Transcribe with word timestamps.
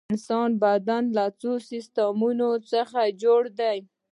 د 0.01 0.03
انسان 0.13 0.49
بدن 0.63 1.03
له 1.17 1.25
څو 1.41 1.51
سیستمونو 1.69 2.49
څخه 2.71 2.99
جوړ 3.23 3.41
دی 3.59 3.77